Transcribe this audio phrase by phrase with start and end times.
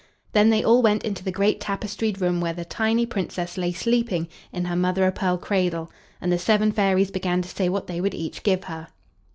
[0.31, 4.29] Then they all went into the great tapestried room where the tiny Princess lay sleeping
[4.51, 8.01] in her mother o' pearl cradle, and the seven fairies began to say what they
[8.01, 8.87] would each give her.